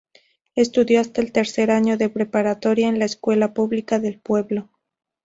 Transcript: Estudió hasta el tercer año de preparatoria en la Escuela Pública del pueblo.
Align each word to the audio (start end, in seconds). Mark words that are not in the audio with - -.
Estudió 0.55 0.99
hasta 0.99 1.21
el 1.21 1.31
tercer 1.31 1.69
año 1.69 1.95
de 1.95 2.09
preparatoria 2.09 2.87
en 2.89 2.97
la 2.97 3.05
Escuela 3.05 3.53
Pública 3.53 3.99
del 3.99 4.19
pueblo. 4.19 4.71